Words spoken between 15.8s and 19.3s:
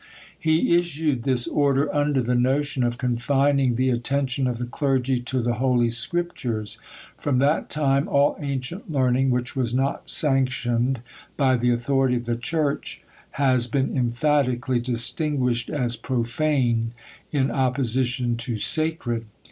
profane in opposition to sacred.